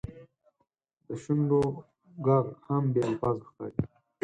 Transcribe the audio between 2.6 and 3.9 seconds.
هم بې الفاظو ښکاري.